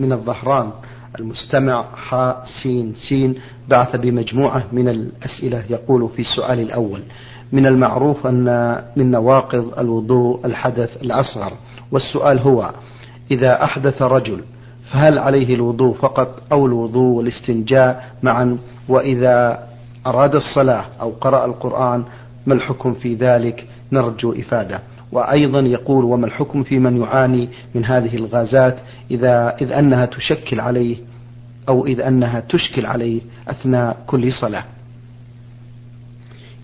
من 0.00 0.12
الظهران 0.12 0.70
المستمع 1.18 1.84
حاء 1.96 2.44
سين 2.62 2.94
سين 3.08 3.34
بعث 3.68 3.96
بمجموعة 3.96 4.64
من 4.72 4.88
الأسئلة 4.88 5.64
يقول 5.70 6.08
في 6.16 6.20
السؤال 6.20 6.60
الأول 6.60 7.00
من 7.52 7.66
المعروف 7.66 8.26
أن 8.26 8.78
من 8.96 9.10
نواقض 9.10 9.78
الوضوء 9.78 10.46
الحدث 10.46 11.02
الأصغر؟ 11.02 11.52
والسؤال 11.92 12.38
هو 12.38 12.70
إذا 13.30 13.64
أحدث 13.64 14.02
رجل 14.02 14.40
فهل 14.92 15.18
عليه 15.18 15.54
الوضوء 15.54 15.94
فقط 15.94 16.42
أو 16.52 16.66
الوضوء 16.66 17.16
والاستنجاء 17.16 18.14
معا؟ 18.22 18.58
وإذا 18.88 19.68
أراد 20.06 20.34
الصلاة 20.34 20.84
أو 21.00 21.10
قرأ 21.10 21.44
القرآن 21.44 22.04
ما 22.46 22.54
الحكم 22.54 22.92
في 22.94 23.14
ذلك؟ 23.14 23.66
نرجو 23.92 24.32
إفادة. 24.32 24.80
وأيضا 25.12 25.60
يقول 25.60 26.04
وما 26.04 26.26
الحكم 26.26 26.62
في 26.62 26.78
من 26.78 26.96
يعاني 26.96 27.48
من 27.74 27.84
هذه 27.84 28.16
الغازات 28.16 28.78
إذا 29.10 29.56
إذ 29.60 29.72
أنها 29.72 30.06
تشكل 30.06 30.60
عليه 30.60 30.96
أو 31.68 31.86
إذ 31.86 32.00
أنها 32.00 32.40
تشكل 32.40 32.86
عليه 32.86 33.20
أثناء 33.48 34.04
كل 34.06 34.32
صلاة. 34.32 34.64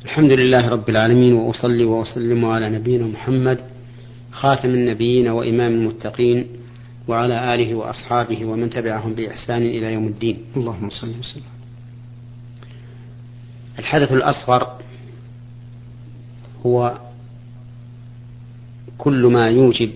الحمد 0.05 0.30
لله 0.30 0.69
رب 0.69 0.89
العالمين 0.89 1.33
وأصلي 1.33 1.84
وأسلم 1.84 2.45
على 2.45 2.70
نبينا 2.70 3.06
محمد 3.06 3.59
خاتم 4.33 4.69
النبيين 4.69 5.28
وإمام 5.28 5.73
المتقين 5.73 6.47
وعلى 7.09 7.55
آله 7.55 7.75
وأصحابه 7.75 8.45
ومن 8.45 8.70
تبعهم 8.70 9.15
بإحسان 9.15 9.62
إلى 9.62 9.92
يوم 9.92 10.06
الدين. 10.06 10.39
اللهم 10.56 10.91
صل 10.91 11.09
وسلم. 11.20 11.42
الحدث 13.78 14.12
الأصغر 14.12 14.78
هو 16.67 16.98
كل 18.98 19.27
ما 19.27 19.48
يوجب 19.50 19.91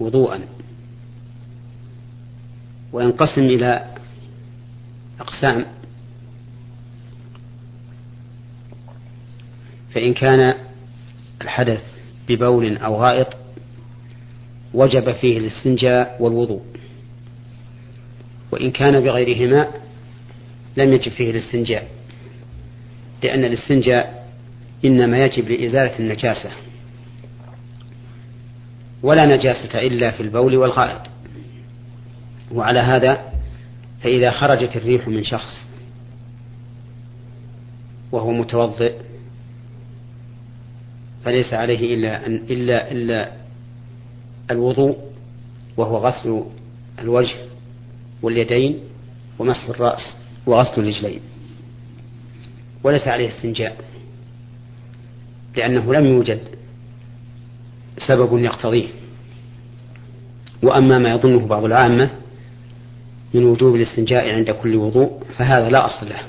وضوءا. 0.00 0.40
وينقسم 2.92 3.40
إلى 3.40 3.94
أقسام. 5.20 5.66
فإن 9.94 10.14
كان 10.14 10.54
الحدث 11.42 11.82
ببول 12.28 12.76
أو 12.76 13.02
غائط 13.02 13.28
وجب 14.74 15.12
فيه 15.12 15.38
الاستنجاء 15.38 16.16
والوضوء. 16.20 16.62
وإن 18.52 18.70
كان 18.70 19.00
بغيرهما 19.00 19.68
لم 20.76 20.92
يجب 20.92 21.12
فيه 21.12 21.30
الاستنجاء 21.30 21.88
لأن 23.22 23.44
الاستنجاء 23.44 24.28
إنما 24.84 25.24
يجب 25.24 25.50
لإزالة 25.50 25.98
النجاسة. 25.98 26.50
ولا 29.06 29.36
نجاسة 29.36 29.78
إلا 29.78 30.10
في 30.10 30.22
البول 30.22 30.56
والغائط. 30.56 31.00
وعلى 32.52 32.80
هذا 32.80 33.32
فإذا 34.02 34.30
خرجت 34.30 34.76
الريح 34.76 35.08
من 35.08 35.24
شخص 35.24 35.68
وهو 38.12 38.32
متوضئ 38.32 38.94
فليس 41.24 41.54
عليه 41.54 41.94
إلا 41.94 42.26
أن 42.26 42.34
إلا 42.34 42.92
إلا 42.92 43.32
الوضوء 44.50 44.96
وهو 45.76 45.96
غسل 45.96 46.44
الوجه 46.98 47.34
واليدين 48.22 48.78
ومسح 49.38 49.68
الرأس 49.68 50.16
وغسل 50.46 50.80
الرجلين. 50.80 51.20
وليس 52.84 53.08
عليه 53.08 53.28
استنجاء 53.28 53.76
لأنه 55.56 55.94
لم 55.94 56.06
يوجد 56.06 56.55
سبب 57.98 58.38
يقتضيه. 58.38 58.88
وأما 60.62 60.98
ما 60.98 61.10
يظنه 61.10 61.46
بعض 61.46 61.64
العامة 61.64 62.10
من 63.34 63.44
وجوب 63.44 63.74
الاستنجاء 63.74 64.34
عند 64.34 64.50
كل 64.50 64.76
وضوء 64.76 65.22
فهذا 65.38 65.68
لا 65.68 65.86
أصل 65.86 66.08
له. 66.08 66.20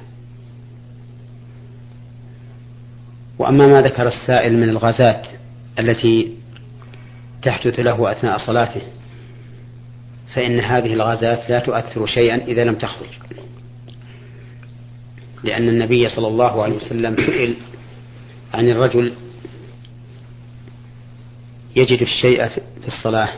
وأما 3.39 3.67
ما 3.67 3.81
ذكر 3.81 4.07
السائل 4.07 4.57
من 4.57 4.69
الغازات 4.69 5.27
التي 5.79 6.31
تحدث 7.41 7.79
له 7.79 8.11
أثناء 8.11 8.37
صلاته 8.37 8.81
فإن 10.33 10.59
هذه 10.59 10.93
الغازات 10.93 11.49
لا 11.49 11.59
تؤثر 11.59 12.05
شيئا 12.05 12.35
إذا 12.35 12.63
لم 12.63 12.75
تخرج. 12.75 13.09
لأن 15.43 15.69
النبي 15.69 16.09
صلى 16.09 16.27
الله 16.27 16.63
عليه 16.63 16.75
وسلم 16.75 17.15
سئل 17.15 17.55
عن 18.53 18.69
الرجل 18.69 19.13
يجد 21.77 22.01
الشيء 22.01 22.47
في 22.47 22.87
الصلاة. 22.87 23.29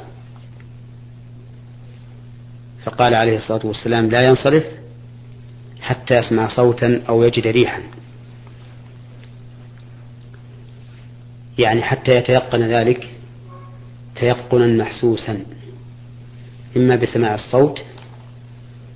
فقال 2.84 3.14
عليه 3.14 3.38
الصلاة 3.38 3.66
والسلام 3.66 4.10
لا 4.10 4.22
ينصرف 4.22 4.64
حتى 5.82 6.14
يسمع 6.14 6.48
صوتا 6.48 7.02
أو 7.10 7.24
يجد 7.24 7.48
ريحا. 7.48 7.84
يعني 11.58 11.82
حتى 11.82 12.16
يتيقن 12.16 12.62
ذلك 12.62 13.10
تيقنا 14.16 14.84
محسوسا 14.84 15.46
إما 16.78 16.96
بسماع 16.96 17.36
الصوت 17.36 17.82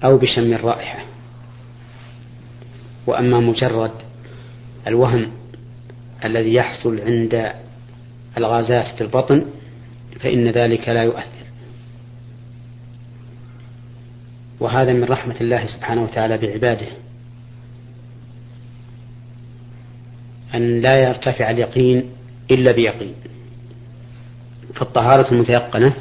أو 0.04 0.18
بشم 0.18 0.54
الرائحة. 0.54 1.00
وأما 3.08 3.40
مجرد 3.40 3.92
الوهم 4.88 5.32
الذي 6.26 6.54
يحصل 6.54 7.00
عند 7.00 7.63
الغازات 8.38 8.96
في 8.96 9.02
البطن 9.02 9.46
فإن 10.20 10.52
ذلك 10.52 10.90
لا 10.90 11.04
يؤثر. 11.04 11.44
وهذا 14.60 14.94
من 14.94 15.04
رحمة 15.04 15.36
الله 15.42 15.68
سبحانه 15.68 16.04
وتعالى 16.04 16.38
بعباده. 16.38 16.88
أن 20.56 20.82
لا 20.82 21.04
يرتفع 21.04 21.50
اليقين 21.50 22.10
إلا 22.52 22.72
بيقين. 22.72 23.14
فالطهارة 24.76 25.32
المتيقنة 25.32 25.94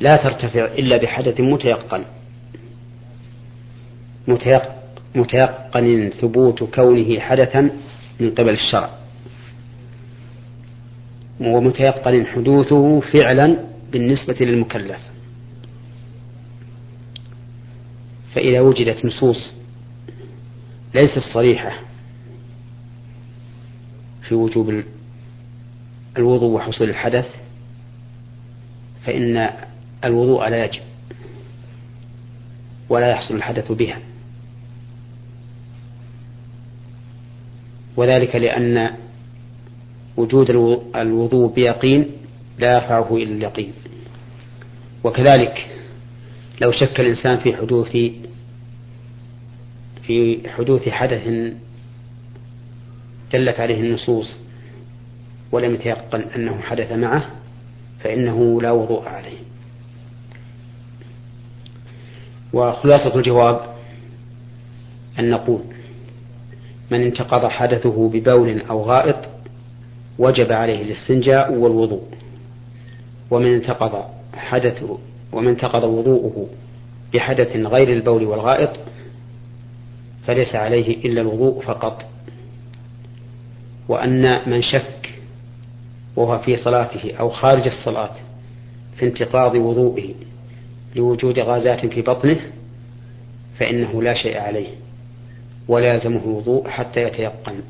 لا 0.00 0.16
ترتفع 0.16 0.64
إلا 0.64 0.96
بحدث 0.96 1.40
متيقن. 1.40 2.04
متيقن 5.14 6.10
ثبوت 6.20 6.62
كونه 6.62 7.20
حدثا 7.20 7.70
من 8.20 8.30
قبل 8.30 8.50
الشرع. 8.50 8.99
ومتيقن 11.40 12.26
حدوثه 12.26 13.00
فعلا 13.00 13.58
بالنسبة 13.92 14.36
للمكلف. 14.40 15.00
فإذا 18.34 18.60
وجدت 18.60 19.04
نصوص 19.04 19.54
ليست 20.94 21.18
صريحة 21.18 21.72
في 24.28 24.34
وجوب 24.34 24.82
الوضوء 26.18 26.50
وحصول 26.50 26.88
الحدث 26.88 27.26
فإن 29.04 29.50
الوضوء 30.04 30.48
لا 30.48 30.64
يجب 30.64 30.82
ولا 32.88 33.10
يحصل 33.10 33.34
الحدث 33.34 33.72
بها. 33.72 33.98
وذلك 37.96 38.36
لأن 38.36 38.90
وجود 40.16 40.50
الوضوء 40.96 41.54
بيقين 41.54 42.06
لا 42.58 42.74
يرفعه 42.74 43.16
إلى 43.16 43.32
اليقين. 43.32 43.72
وكذلك 45.04 45.70
لو 46.60 46.72
شك 46.72 47.00
الإنسان 47.00 47.38
في 47.38 47.56
حدوث 47.56 47.96
في 50.02 50.40
حدوث 50.48 50.88
حدث 50.88 51.52
دلت 53.32 53.60
عليه 53.60 53.80
النصوص 53.80 54.36
ولم 55.52 55.74
يتيقن 55.74 56.20
أنه 56.20 56.60
حدث 56.60 56.92
معه 56.92 57.30
فإنه 58.00 58.62
لا 58.62 58.70
وضوء 58.70 59.08
عليه. 59.08 59.38
وخلاصة 62.52 63.14
الجواب 63.14 63.60
أن 65.18 65.30
نقول 65.30 65.60
من 66.90 67.00
انتقض 67.00 67.46
حدثه 67.46 68.08
ببول 68.08 68.60
أو 68.70 68.82
غائط 68.82 69.16
وجب 70.20 70.52
عليه 70.52 70.82
الاستنجاء 70.82 71.52
والوضوء. 71.52 72.02
ومن 73.30 73.54
انتقض 73.54 74.04
حدثه 74.34 74.98
ومن 75.32 75.48
انتقض 75.48 75.84
وضوءه 75.84 76.46
بحدث 77.14 77.56
غير 77.56 77.92
البول 77.92 78.24
والغائط 78.24 78.70
فليس 80.26 80.54
عليه 80.54 80.96
إلا 80.96 81.20
الوضوء 81.20 81.62
فقط. 81.62 82.04
وأن 83.88 84.50
من 84.50 84.62
شك 84.62 85.14
وهو 86.16 86.38
في 86.38 86.56
صلاته 86.56 87.14
أو 87.14 87.28
خارج 87.30 87.66
الصلاة 87.66 88.14
في 88.96 89.06
انتقاض 89.06 89.54
وضوئه 89.54 90.14
لوجود 90.96 91.38
غازات 91.38 91.86
في 91.86 92.02
بطنه 92.02 92.40
فإنه 93.58 94.02
لا 94.02 94.14
شيء 94.14 94.38
عليه 94.38 94.68
ولا 95.68 95.94
يلزمه 95.94 96.24
الوضوء 96.24 96.68
حتى 96.68 97.02
يتيقن. 97.02 97.62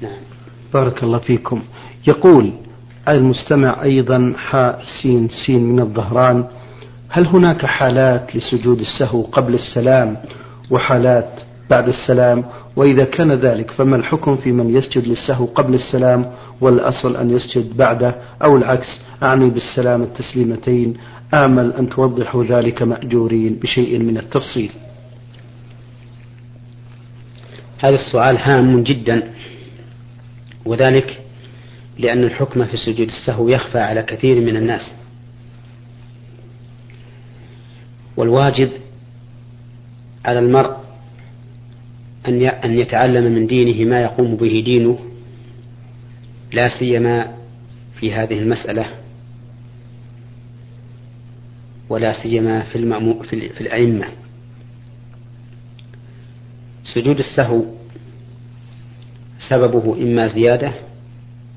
نعم. 0.00 0.33
بارك 0.74 1.02
الله 1.02 1.18
فيكم. 1.18 1.62
يقول 2.08 2.52
المستمع 3.08 3.82
أيضا 3.82 4.34
حاء 4.36 4.82
سين 5.02 5.28
سين 5.28 5.64
من 5.64 5.80
الظهران 5.80 6.44
هل 7.08 7.26
هناك 7.26 7.66
حالات 7.66 8.36
لسجود 8.36 8.80
السهو 8.80 9.22
قبل 9.22 9.54
السلام 9.54 10.16
وحالات 10.70 11.30
بعد 11.70 11.88
السلام؟ 11.88 12.44
وإذا 12.76 13.04
كان 13.04 13.32
ذلك 13.32 13.70
فما 13.70 13.96
الحكم 13.96 14.36
في 14.36 14.52
من 14.52 14.76
يسجد 14.76 15.06
للسهو 15.06 15.44
قبل 15.44 15.74
السلام 15.74 16.32
والأصل 16.60 17.16
أن 17.16 17.30
يسجد 17.30 17.76
بعده؟ 17.76 18.14
أو 18.46 18.56
العكس 18.56 19.00
أعني 19.22 19.50
بالسلام 19.50 20.02
التسليمتين 20.02 20.94
آمل 21.34 21.72
أن 21.72 21.88
توضحوا 21.88 22.44
ذلك 22.44 22.82
مأجورين 22.82 23.54
بشيء 23.62 23.98
من 23.98 24.18
التفصيل. 24.18 24.70
هذا 27.78 27.94
السؤال 27.94 28.38
هام 28.38 28.82
جدا. 28.82 29.22
وذلك 30.66 31.20
لأن 31.98 32.24
الحكم 32.24 32.64
في 32.64 32.76
سجود 32.76 33.08
السهو 33.08 33.48
يخفى 33.48 33.78
على 33.78 34.02
كثير 34.02 34.40
من 34.40 34.56
الناس. 34.56 34.94
والواجب 38.16 38.70
على 40.24 40.38
المرء 40.38 40.76
أن 42.64 42.78
يتعلم 42.78 43.32
من 43.34 43.46
دينه 43.46 43.90
ما 43.90 44.02
يقوم 44.02 44.36
به 44.36 44.62
دينه 44.64 44.98
لا 46.52 46.78
سيما 46.78 47.34
في 48.00 48.14
هذه 48.14 48.38
المسألة 48.38 48.86
ولا 51.88 52.22
سيما 52.22 52.62
في, 52.62 53.48
في 53.48 53.60
الأئمة. 53.60 54.06
سجود 56.94 57.18
السهو 57.18 57.64
سببه 59.48 60.02
إما 60.02 60.28
زيادة 60.28 60.72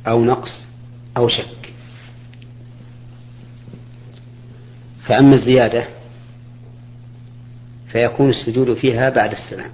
أو 0.08 0.24
نقص 0.26 0.66
أو 1.18 1.28
شك. 1.28 1.74
فأما 5.06 5.36
الزيادة 5.36 5.88
فيكون 7.92 8.30
السجود 8.30 8.74
فيها 8.74 9.10
بعد 9.10 9.32
السلام 9.32 9.72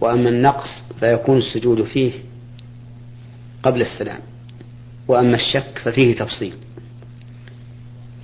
وأما 0.00 0.28
النقص 0.28 0.68
فيكون 1.00 1.38
السجود 1.38 1.84
فيه 1.84 2.12
قبل 3.62 3.82
السلام 3.82 4.20
وأما 5.08 5.36
الشك 5.36 5.78
ففيه 5.84 6.16
تفصيل. 6.16 6.54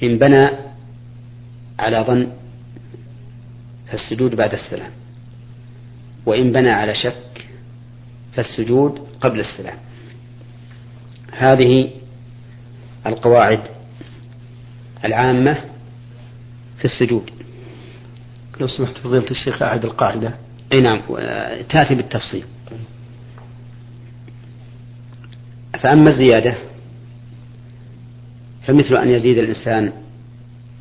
إن 0.02 0.18
بنى 0.18 0.48
على 1.78 2.04
ظن 2.06 2.32
فالسجود 3.90 4.34
بعد 4.34 4.52
السلام 4.52 4.90
وإن 6.26 6.52
بنى 6.52 6.70
على 6.70 6.94
شك 6.94 7.29
فالسجود 8.32 9.06
قبل 9.20 9.40
السلام. 9.40 9.78
هذه 11.32 11.90
القواعد 13.06 13.60
العامة 15.04 15.54
في 16.78 16.84
السجود. 16.84 17.30
لو 18.60 18.66
سمحت 18.66 18.98
فضيلة 18.98 19.30
الشيخ 19.30 19.62
أعد 19.62 19.84
القاعدة؟ 19.84 20.34
أي 20.72 20.80
نعم 20.80 21.02
تأتي 21.68 21.94
بالتفصيل. 21.94 22.44
فأما 25.80 26.10
الزيادة 26.10 26.54
فمثل 28.66 28.96
أن 28.96 29.08
يزيد 29.08 29.38
الإنسان 29.38 29.92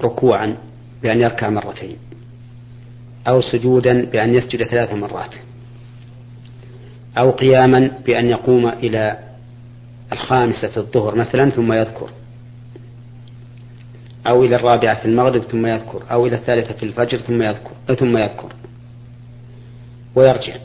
ركوعا 0.02 0.58
بأن 1.04 1.22
يركع 1.22 1.50
مرتين 1.50 1.98
أو 3.28 3.42
سجودا 3.42 4.06
بأن 4.06 4.36
يسجد 4.36 4.64
ثلاث 4.64 4.94
مرات. 4.94 5.36
أو 7.20 7.32
قياما 7.32 7.92
بأن 8.06 8.26
يقوم 8.26 8.68
إلى 8.68 9.20
الخامسة 10.12 10.68
في 10.68 10.78
الظهر 10.78 11.16
مثلا 11.16 11.50
ثم 11.50 11.74
يذكر. 11.74 12.10
أو 14.28 14.44
إلى 14.46 14.56
الرابعة 14.56 15.00
في 15.02 15.06
المغرب 15.06 15.44
ثم 15.44 15.66
يذكر. 15.66 16.04
أو 16.12 16.28
إلى 16.28 16.36
الثالثة 16.36 16.74
في 16.74 16.84
الفجر 16.84 17.18
ثم 17.18 17.42
يذكر. 17.42 17.96
ثم 17.96 18.18
يذكر. 18.18 18.54
ويرجع. 20.16 20.56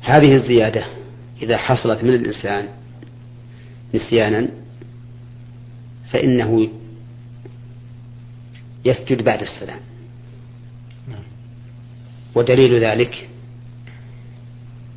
هذه 0.00 0.34
الزيادة 0.34 0.84
إذا 1.42 1.56
حصلت 1.56 2.04
من 2.04 2.14
الإنسان 2.14 2.68
نسيانا 3.94 4.48
فإنه 6.10 6.68
يسجد 8.84 9.24
بعد 9.24 9.40
السلام. 9.40 9.80
ودليل 12.34 12.84
ذلك 12.84 13.29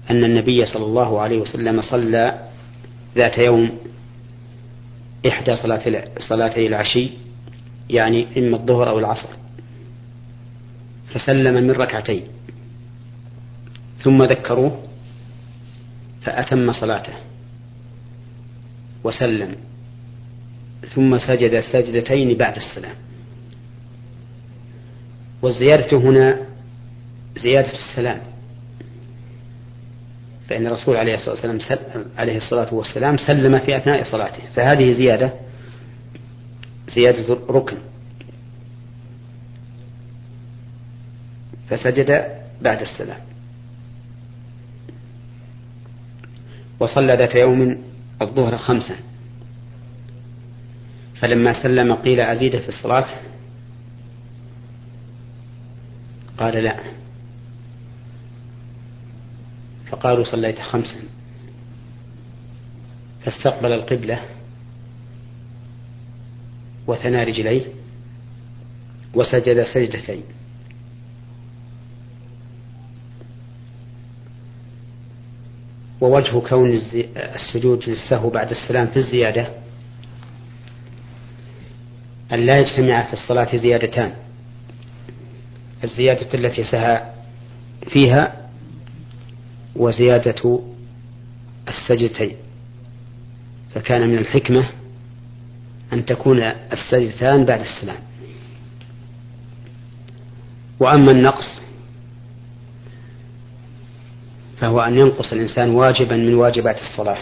أن 0.10 0.24
النبي 0.24 0.66
صلى 0.66 0.86
الله 0.86 1.22
عليه 1.22 1.40
وسلم 1.40 1.82
صلى 1.82 2.48
ذات 3.16 3.38
يوم 3.38 3.80
إحدى 5.28 5.56
صلاتي 6.20 6.68
العشي 6.68 7.10
يعني 7.90 8.28
إما 8.38 8.58
الظهر 8.58 8.90
أو 8.90 9.00
العصر. 9.00 9.30
فسلم 11.14 11.64
من 11.64 11.72
ركعتين. 11.72 12.24
ثم 14.04 14.24
ذكروه 14.24 14.84
فأتم 16.22 16.74
صلاته. 16.74 17.14
وسلم. 19.04 19.56
ثم 20.96 21.18
سجد 21.18 21.60
سجدتين 21.60 22.38
بعد 22.38 22.56
السلام. 22.56 22.96
والزيادة 25.42 25.98
هنا 25.98 26.38
زيادة 27.38 27.72
السلام. 27.74 28.33
فإن 30.50 30.68
الرسول 30.68 30.98
عليه 30.98 31.16
الصلاة 31.16 31.34
والسلام 31.34 32.06
عليه 32.18 32.38
الصلاة 32.38 32.74
والسلام 32.74 33.18
سلم 33.18 33.60
في 33.60 33.78
أثناء 33.78 34.04
صلاته. 34.04 34.44
فهذه 34.56 34.94
زيادة 34.94 35.34
زيادة 36.96 37.38
ركن 37.50 37.78
فسجد 41.70 42.28
بعد 42.62 42.82
السلام. 42.82 43.20
وصلى 46.80 47.14
ذات 47.14 47.36
يوم 47.36 47.84
الظهر 48.22 48.58
خمسا. 48.58 48.96
فلما 51.16 51.64
سلم 51.64 51.94
قيل 51.94 52.20
أزيد 52.20 52.60
في 52.60 52.70
الصلاة؟ 52.70 53.06
قال 56.38 56.64
لا. 56.64 56.80
فقالوا 59.94 60.24
صليت 60.24 60.60
خمسا. 60.60 61.00
فاستقبل 63.26 63.74
القبلة 63.74 64.20
وثنى 66.88 67.24
رجليه 67.24 67.66
وسجد 69.14 69.64
سجدتين. 69.64 70.24
ووجه 76.02 76.40
كون 76.40 76.82
السجود 77.16 77.90
للسهو 77.90 78.30
بعد 78.30 78.52
السلام 78.52 78.88
في 78.88 78.98
الزيادة 78.98 79.48
أن 82.34 82.40
لا 82.40 82.60
يجتمع 82.60 83.04
في 83.04 83.14
الصلاة 83.14 83.56
زيادتان. 83.56 84.14
الزيادة 85.84 86.34
التي 86.34 86.64
سهى 86.64 87.14
فيها 87.90 88.43
وزيادة 89.76 90.60
السجدتين. 91.68 92.36
فكان 93.76 94.10
من 94.10 94.18
الحكمة 94.18 94.66
أن 95.94 96.06
تكون 96.06 96.42
السجدتان 96.44 97.46
بعد 97.46 97.60
السلام. 97.60 98.00
وأما 100.80 101.12
النقص 101.12 101.58
فهو 104.58 104.82
أن 104.82 104.98
ينقص 104.98 105.34
الإنسان 105.34 105.70
واجبا 105.70 106.16
من 106.16 106.34
واجبات 106.34 106.82
الصلاة. 106.82 107.18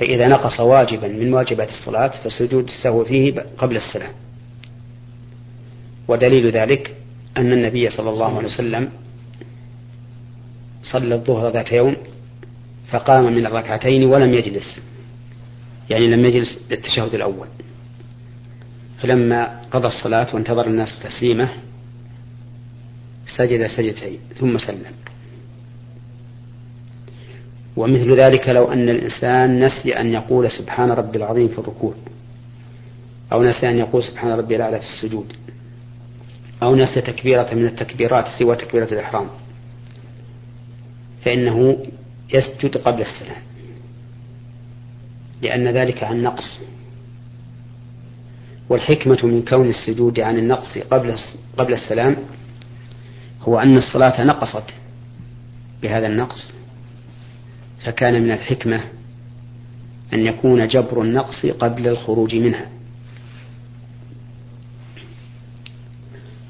فإذا 0.00 0.28
نقص 0.28 0.60
واجبا 0.60 1.08
من 1.08 1.34
واجبات 1.34 1.68
الصلاة 1.68 2.08
فسجود 2.24 2.64
السهو 2.64 3.04
فيه 3.04 3.40
قبل 3.58 3.76
السلام. 3.76 4.12
ودليل 6.08 6.50
ذلك 6.50 6.96
أن 7.36 7.52
النبي 7.52 7.90
صلى 7.90 8.10
الله 8.10 8.36
عليه 8.36 8.48
وسلم 8.48 8.90
صلى 10.82 11.14
الظهر 11.14 11.52
ذات 11.52 11.72
يوم 11.72 11.96
فقام 12.90 13.32
من 13.32 13.46
الركعتين 13.46 14.04
ولم 14.04 14.34
يجلس. 14.34 14.80
يعني 15.90 16.06
لم 16.06 16.24
يجلس 16.24 16.58
للتشهد 16.70 17.14
الأول. 17.14 17.46
فلما 19.02 19.60
قضى 19.70 19.86
الصلاة 19.88 20.34
وانتظر 20.34 20.66
الناس 20.66 20.88
تسليمه 21.02 21.48
سجد 23.26 23.66
سجدتين 23.66 24.18
ثم 24.40 24.58
سلم. 24.58 24.92
ومثل 27.76 28.20
ذلك 28.20 28.48
لو 28.48 28.72
أن 28.72 28.88
الإنسان 28.88 29.64
نسي 29.64 30.00
أن 30.00 30.12
يقول 30.12 30.50
سبحان 30.50 30.90
ربي 30.90 31.18
العظيم 31.18 31.48
في 31.48 31.58
الركوع 31.58 31.94
أو 33.32 33.42
نسي 33.42 33.70
أن 33.70 33.78
يقول 33.78 34.02
سبحان 34.02 34.32
ربي 34.32 34.56
الأعلى 34.56 34.78
في 34.78 34.84
السجود 34.84 35.32
أو 36.62 36.76
نسي 36.76 37.00
تكبيرة 37.00 37.54
من 37.54 37.66
التكبيرات 37.66 38.24
سوى 38.38 38.56
تكبيرة 38.56 38.84
الإحرام. 38.84 39.26
فإنه 41.24 41.86
يسجد 42.34 42.76
قبل 42.76 43.02
السلام 43.02 43.42
لأن 45.42 45.68
ذلك 45.68 46.04
عن 46.04 46.22
نقص. 46.22 46.60
والحكمة 48.68 49.18
من 49.22 49.42
كون 49.44 49.68
السجود 49.68 50.20
عن 50.20 50.38
النقص 50.38 50.78
قبل 50.78 51.16
قبل 51.56 51.72
السلام 51.72 52.16
هو 53.42 53.58
أن 53.58 53.76
الصلاة 53.76 54.24
نقصت 54.24 54.64
بهذا 55.82 56.06
النقص. 56.06 56.50
فكان 57.84 58.22
من 58.22 58.30
الحكمة 58.30 58.80
أن 60.12 60.26
يكون 60.26 60.68
جبر 60.68 61.02
النقص 61.02 61.46
قبل 61.46 61.88
الخروج 61.88 62.34
منها. 62.34 62.68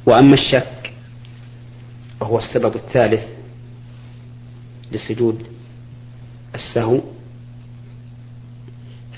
وأما 0.07 0.35
الشك 0.35 0.93
وهو 2.21 2.39
السبب 2.39 2.77
الثالث 2.77 3.32
لسجود 4.93 5.47
السهو 6.55 7.01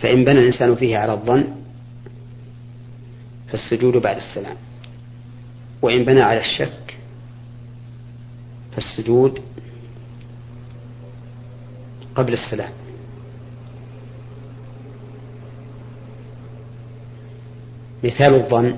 فإن 0.01 0.25
بنى 0.25 0.39
الإنسان 0.39 0.75
فيه 0.75 0.99
على 0.99 1.13
الظن 1.13 1.45
فالسجود 3.49 3.97
بعد 3.97 4.17
السلام. 4.17 4.57
وإن 5.83 6.05
بنى 6.05 6.21
على 6.21 6.41
الشك 6.41 6.99
فالسجود 8.73 9.41
قبل 12.15 12.33
السلام. 12.33 12.73
مثال 18.05 18.35
الظن 18.35 18.77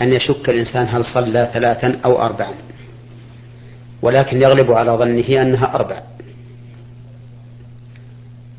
أن 0.00 0.12
يشك 0.12 0.48
الإنسان 0.48 0.86
هل 0.88 1.04
صلى 1.04 1.50
ثلاثا 1.54 2.00
أو 2.04 2.22
أربعا. 2.22 2.54
ولكن 4.02 4.42
يغلب 4.42 4.72
على 4.72 4.90
ظنه 4.90 5.42
أنها 5.42 5.74
أربع. 5.74 6.02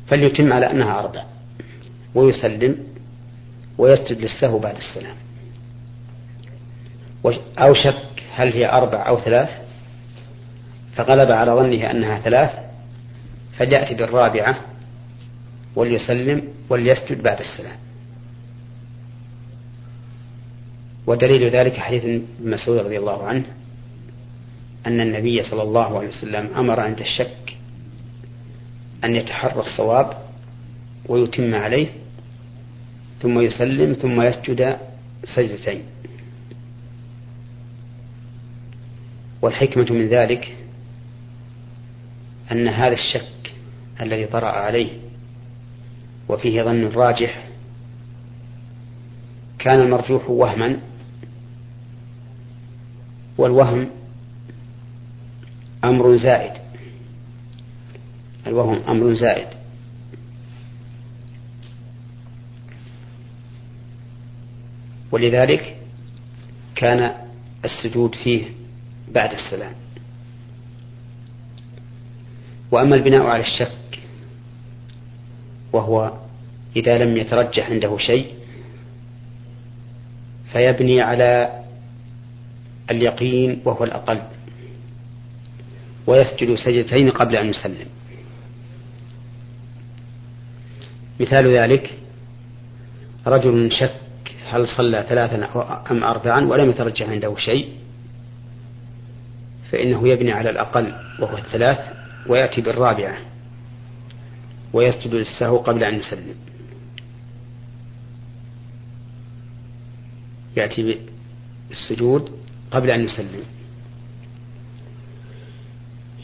فليتم 0.06 0.52
على 0.52 0.70
أنها 0.70 1.00
أربع. 1.00 1.24
ويسلم 2.14 2.76
ويسجد 3.78 4.20
للسهو 4.20 4.58
بعد 4.58 4.76
السلام. 4.76 5.16
أو 7.58 7.74
شك 7.74 8.22
هل 8.34 8.52
هي 8.52 8.72
أربع 8.72 9.08
أو 9.08 9.20
ثلاث؟ 9.20 9.50
فغلب 10.96 11.30
على 11.30 11.52
ظنه 11.52 11.90
أنها 11.90 12.18
ثلاث. 12.20 12.50
فليأتي 13.58 13.94
بالرابعة 13.94 14.60
وليسلم 15.76 16.48
وليسجد 16.68 17.22
بعد 17.22 17.38
السلام. 17.38 17.76
ودليل 21.06 21.50
ذلك 21.50 21.76
حديث 21.76 22.04
ابن 22.04 22.24
مسعود 22.40 22.78
رضي 22.78 22.98
الله 22.98 23.26
عنه. 23.26 23.44
أن 24.86 25.00
النبي 25.00 25.42
صلى 25.42 25.62
الله 25.62 25.98
عليه 25.98 26.08
وسلم 26.08 26.50
أمر 26.56 26.80
عند 26.80 27.00
الشك 27.00 27.56
أن 29.04 29.16
يتحرى 29.16 29.60
الصواب 29.60 30.18
ويتم 31.06 31.54
عليه 31.54 31.88
ثم 33.22 33.40
يسلم 33.40 33.92
ثم 33.92 34.22
يسجد 34.22 34.78
سجدتين. 35.24 35.82
والحكمة 39.42 39.86
من 39.92 40.08
ذلك 40.08 40.56
أن 42.52 42.68
هذا 42.68 42.94
الشك 42.94 43.52
الذي 44.00 44.26
طرأ 44.26 44.48
عليه 44.48 44.90
وفيه 46.28 46.62
ظن 46.62 46.88
راجح 46.88 47.48
كان 49.58 49.80
المرجوح 49.80 50.30
وهما 50.30 50.78
والوهم 53.38 53.90
أمر 55.84 56.16
زائد. 56.16 56.52
الوهم 58.46 58.82
أمر 58.88 59.14
زائد. 59.14 59.48
ولذلك 65.12 65.76
كان 66.74 67.14
السجود 67.64 68.14
فيه 68.14 68.44
بعد 69.12 69.32
السلام. 69.32 69.74
وأما 72.70 72.96
البناء 72.96 73.26
على 73.26 73.42
الشك 73.42 74.00
وهو 75.72 76.12
إذا 76.76 76.98
لم 76.98 77.16
يترجح 77.16 77.70
عنده 77.70 77.98
شيء 77.98 78.34
فيبني 80.52 81.00
على 81.00 81.62
اليقين 82.90 83.62
وهو 83.64 83.84
الأقل. 83.84 84.22
ويسجد 86.06 86.54
سجدتين 86.54 87.10
قبل 87.10 87.36
أن 87.36 87.46
يسلم. 87.46 87.86
مثال 91.20 91.56
ذلك 91.56 91.98
رجل 93.26 93.72
شك 93.72 94.00
هل 94.46 94.68
صلى 94.68 95.06
ثلاثا 95.08 95.48
أم 95.90 96.04
أربعا 96.04 96.44
ولم 96.44 96.70
يترجح 96.70 97.08
عنده 97.08 97.36
شيء 97.38 97.68
فإنه 99.70 100.08
يبني 100.08 100.32
على 100.32 100.50
الأقل 100.50 100.94
وهو 101.18 101.38
الثلاث 101.38 101.78
ويأتي 102.26 102.60
بالرابعة 102.60 103.18
ويسجد 104.72 105.14
للسهو 105.14 105.56
قبل 105.56 105.84
أن 105.84 105.94
يسلم. 105.94 106.34
يأتي 110.56 110.98
بالسجود 111.68 112.30
قبل 112.70 112.90
أن 112.90 113.04
يسلم. 113.04 113.42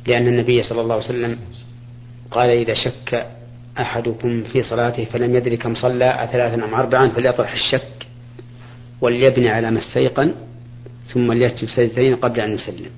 لأن 0.06 0.28
النبي 0.28 0.62
صلى 0.62 0.80
الله 0.80 0.94
عليه 0.94 1.04
وسلم 1.04 1.38
قال 2.30 2.50
إذا 2.50 2.74
شك 2.74 3.26
أحدكم 3.78 4.44
في 4.44 4.62
صلاته 4.62 5.04
فلم 5.04 5.36
يدري 5.36 5.56
كم 5.56 5.74
صلى 5.74 6.24
أثلاثا 6.24 6.64
أم 6.64 6.74
أربعا 6.74 7.08
فليطرح 7.08 7.52
الشك 7.52 8.06
وليبني 9.00 9.50
على 9.50 9.70
ما 9.70 9.78
استيقن 9.78 10.34
ثم 11.12 11.32
ليسجد 11.32 11.68
سجدتين 11.68 12.16
قبل 12.16 12.40
أن 12.40 12.54
يسلم. 12.54 12.90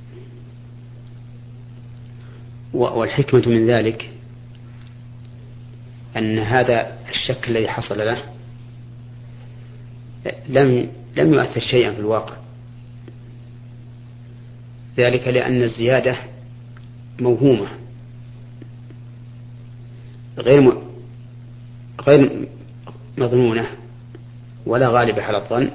والحكمة 2.72 3.42
من 3.46 3.70
ذلك 3.70 4.10
أن 6.16 6.38
هذا 6.38 6.98
الشك 7.10 7.48
الذي 7.48 7.68
حصل 7.68 7.98
له 7.98 8.22
لم 10.48 10.88
لم 11.16 11.34
يؤثر 11.34 11.60
شيئا 11.60 11.92
في 11.92 11.98
الواقع. 11.98 12.36
ذلك 14.96 15.28
لأن 15.28 15.62
الزيادة 15.62 16.16
موهومة. 17.20 17.68
غير 20.38 20.82
غير 22.06 22.48
مضمونة 23.18 23.66
ولا 24.66 24.88
غالبة 24.88 25.22
على 25.22 25.38
الظن. 25.38 25.70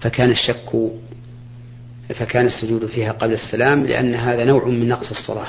فكان 0.00 0.30
الشك 0.30 0.90
فكان 2.08 2.46
السجود 2.46 2.86
فيها 2.86 3.12
قبل 3.12 3.32
السلام 3.32 3.86
لأن 3.86 4.14
هذا 4.14 4.44
نوع 4.44 4.64
من 4.64 4.88
نقص 4.88 5.10
الصلاة. 5.10 5.48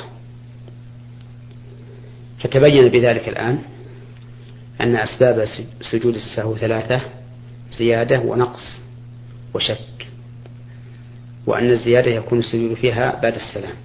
فتبين 2.40 2.90
بذلك 2.90 3.30
الآن 3.30 3.60
أن 4.82 4.96
أسباب 4.96 5.48
سجود 5.92 6.16
السهو 6.16 6.58
ثلاثة 6.58 7.02
زيادة 7.72 8.20
ونقص 8.20 8.80
وشك 9.54 10.08
وأن 11.46 11.70
الزيادة 11.70 12.12
يكون 12.12 12.40
السجود 12.40 12.74
فيها 12.74 13.20
بعد 13.22 13.36
السلام. 13.36 13.76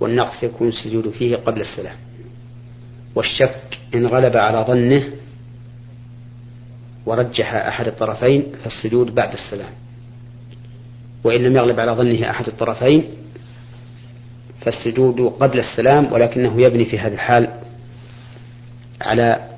والنقص 0.00 0.42
يكون 0.42 0.68
السجود 0.68 1.10
فيه 1.10 1.36
قبل 1.36 1.60
السلام 1.60 1.96
والشك 3.14 3.78
إن 3.94 4.06
غلب 4.06 4.36
على 4.36 4.64
ظنه 4.68 5.04
ورجح 7.06 7.54
أحد 7.54 7.86
الطرفين 7.86 8.44
فالسجود 8.64 9.14
بعد 9.14 9.32
السلام 9.32 9.70
وإن 11.24 11.40
لم 11.40 11.56
يغلب 11.56 11.80
على 11.80 11.92
ظنه 11.92 12.30
أحد 12.30 12.46
الطرفين 12.46 13.04
فالسجود 14.60 15.20
قبل 15.20 15.58
السلام 15.58 16.12
ولكنه 16.12 16.60
يبني 16.60 16.84
في 16.84 16.98
هذا 16.98 17.14
الحال 17.14 17.48
على 19.00 19.48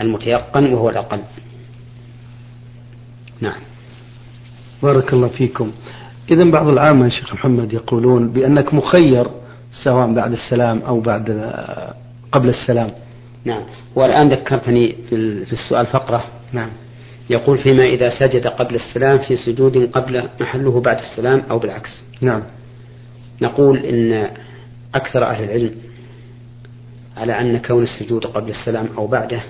المتيقن 0.00 0.72
وهو 0.72 0.90
الأقل. 0.90 1.20
نعم. 3.40 3.60
بارك 4.82 5.12
الله 5.12 5.28
فيكم. 5.28 5.72
إذا 6.30 6.50
بعض 6.50 6.68
العامة 6.68 7.04
يا 7.04 7.10
شيخ 7.10 7.34
محمد 7.34 7.72
يقولون 7.72 8.32
بأنك 8.32 8.74
مخير 8.74 9.26
سواء 9.72 10.12
بعد 10.12 10.32
السلام 10.32 10.82
أو 10.82 11.00
بعد 11.00 11.52
قبل 12.32 12.48
السلام. 12.48 12.90
نعم. 13.44 13.62
والآن 13.94 14.28
ذكرتني 14.28 14.94
في 15.10 15.52
السؤال 15.52 15.86
فقرة. 15.86 16.24
نعم. 16.52 16.70
يقول 17.30 17.58
فيما 17.58 17.84
إذا 17.84 18.08
سجد 18.08 18.46
قبل 18.46 18.74
السلام 18.74 19.18
في 19.18 19.36
سجود 19.36 19.90
قبل 19.92 20.28
محله 20.40 20.80
بعد 20.80 20.98
السلام 20.98 21.42
أو 21.50 21.58
بالعكس. 21.58 22.02
نعم. 22.20 22.42
نقول 23.42 23.78
إن 23.78 24.30
أكثر 24.94 25.24
أهل 25.24 25.44
العلم 25.44 25.74
على 27.16 27.40
أن 27.40 27.58
كون 27.58 27.82
السجود 27.82 28.26
قبل 28.26 28.50
السلام 28.50 28.88
أو 28.98 29.06
بعده 29.06 29.42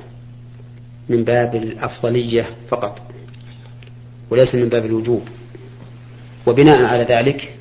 من 1.08 1.24
باب 1.24 1.54
الأفضلية 1.54 2.46
فقط 2.68 3.00
وليس 4.30 4.54
من 4.54 4.68
باب 4.68 4.86
الوجوب. 4.86 5.22
وبناء 6.46 6.84
على 6.84 7.02
ذلك 7.02 7.54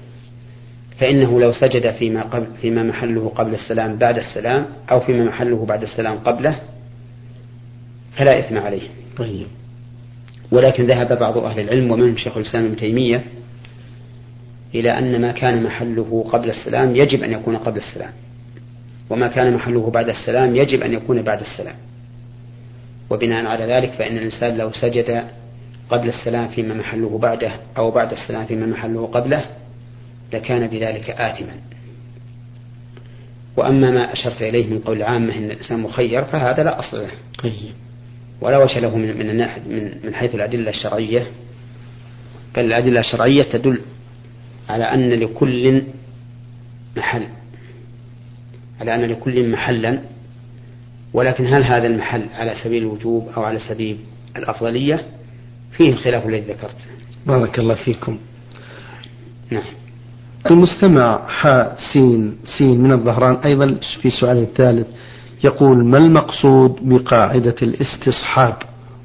فإنه 1.00 1.40
لو 1.40 1.54
سجد 1.54 1.92
فيما, 1.92 2.22
قبل 2.22 2.48
فيما 2.62 2.84
محله 2.84 3.32
قبل 3.36 3.54
السلام 3.54 3.96
بعد 3.96 4.18
السلام 4.18 4.66
أو 4.92 5.00
فيما 5.00 5.24
محله 5.24 5.66
بعد 5.66 5.84
السلام 5.84 6.18
قبله 6.18 6.56
فلا 8.16 8.40
إثم 8.40 8.58
عليه. 8.58 8.88
طيب. 9.18 9.48
ولكن 10.52 10.88
ذهب 10.88 11.20
بعض 11.20 11.38
أهل 11.38 11.60
العلم 11.60 11.92
ومنهم 11.92 12.18
شيخ 12.18 12.38
الإسلام 12.38 12.66
ابن 12.66 12.76
تيمية 12.76 13.24
إلى 14.76 14.98
أن 14.98 15.22
ما 15.22 15.32
كان 15.32 15.64
محله 15.64 16.26
قبل 16.30 16.50
السلام 16.50 16.96
يجب 16.96 17.24
أن 17.24 17.32
يكون 17.32 17.58
قبل 17.58 17.78
السلام 17.78 18.12
وما 19.10 19.28
كان 19.28 19.54
محله 19.54 19.90
بعد 19.90 20.10
السلام 20.10 20.56
يجب 20.56 20.82
أن 20.82 20.94
يكون 20.94 21.22
بعد 21.22 21.40
السلام. 21.40 21.76
وبناء 23.10 23.46
على 23.46 23.66
ذلك 23.66 23.90
فإن 23.90 24.18
الإنسان 24.18 24.58
لو 24.58 24.72
سجد 24.72 25.24
قبل 25.90 26.10
السلام 26.10 26.48
فيما 26.48 26.74
محله 26.74 27.18
بعده 27.18 27.52
أو 27.78 27.92
بعد 27.92 28.12
السلام 28.12 28.46
فيما 28.46 28.66
محله 28.66 29.06
قبله 29.06 29.46
لكان 30.34 30.68
بذلك 30.68 31.10
آثما. 31.10 31.62
وأما 33.58 33.92
ما 33.92 34.14
أشرت 34.14 34.42
إليه 34.42 34.68
من 34.68 34.80
قول 34.80 34.98
العامة 34.98 35.38
أن 35.38 35.44
الإنسان 35.44 35.80
مخير 35.80 36.26
فهذا 36.26 36.64
لا 36.64 36.80
أصل 36.80 36.98
له. 36.98 37.12
طيب. 37.44 37.54
ولا 38.42 38.58
وجه 38.58 38.80
له 38.80 38.98
من 38.98 39.18
من, 39.18 39.38
من, 39.38 39.92
من 40.04 40.16
حيث 40.16 40.36
الأدلة 40.36 40.70
الشرعية. 40.70 41.28
بل 42.56 42.66
الأدلة 42.66 43.00
الشرعية 43.00 43.44
تدل 43.44 43.82
على 44.70 44.84
أن 44.84 45.10
لكل 45.10 45.84
محل 46.98 47.28
على 48.82 48.96
أن 48.96 49.02
لكل 49.02 49.52
محلا. 49.52 50.02
ولكن 51.14 51.46
هل 51.46 51.64
هذا 51.64 51.88
المحل 51.88 52.26
على 52.34 52.56
سبيل 52.64 52.84
الوجوب 52.84 53.30
أو 53.38 53.44
على 53.44 53.60
سبيل 53.60 53.98
الأفضلية؟ 54.36 55.06
فيه 55.72 55.90
الخلاف 55.90 56.28
الذي 56.28 56.52
ذكرت. 56.52 56.78
بارك 57.26 57.60
الله 57.60 57.76
فيكم. 57.76 58.20
نعم. 59.50 59.77
المستمع 60.46 61.28
حاء 61.28 61.78
سين 61.94 62.38
سين 62.58 62.82
من 62.82 62.92
الظهران 62.92 63.36
أيضا 63.36 63.80
في 64.02 64.10
سؤال 64.10 64.38
الثالث 64.38 64.88
يقول 65.44 65.86
ما 65.86 65.98
المقصود 65.98 66.76
بقاعدة 66.82 67.56
الاستصحاب 67.62 68.56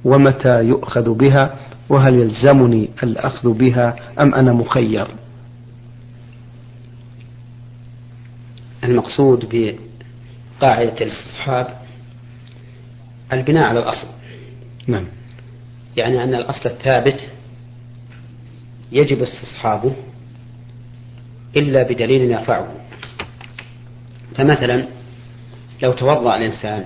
ومتى 0.05 0.63
يؤخذ 0.65 1.15
بها 1.15 1.55
وهل 1.89 2.15
يلزمني 2.15 2.91
الأخذ 3.03 3.53
بها 3.53 3.95
أم 4.21 4.35
أنا 4.35 4.53
مخير؟ 4.53 5.07
المقصود 8.85 9.49
بقاعدة 10.61 10.97
الاستصحاب 11.01 11.67
البناء 13.33 13.65
على 13.65 13.79
الأصل. 13.79 14.07
نعم. 14.87 15.07
يعني 15.97 16.25
أن 16.25 16.35
الأصل 16.35 16.69
الثابت 16.69 17.21
يجب 18.93 19.23
استصحابه 19.23 19.93
إلا 21.57 21.83
بدليل 21.83 22.31
يرفعه. 22.31 22.69
فمثلا 24.35 24.87
لو 25.83 25.93
توضأ 25.93 26.37
الإنسان 26.37 26.85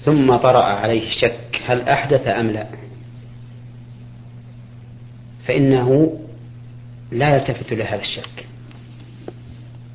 ثم 0.00 0.36
طرأ 0.36 0.62
عليه 0.62 1.10
شك 1.10 1.62
هل 1.64 1.88
أحدث 1.88 2.28
أم 2.28 2.50
لا 2.50 2.66
فإنه 5.46 6.18
لا 7.12 7.36
يلتفت 7.36 7.72
لهذا 7.72 8.00
الشك 8.00 8.46